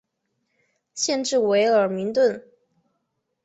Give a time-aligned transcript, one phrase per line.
[0.95, 2.43] 县治威尔明顿。